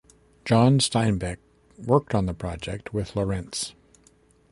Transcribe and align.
John 0.45 0.79
Steinbeck 0.79 1.37
worked 1.77 2.15
on 2.15 2.25
the 2.25 2.33
project 2.33 2.91
with 2.91 3.15
Lorentz. 3.15 3.75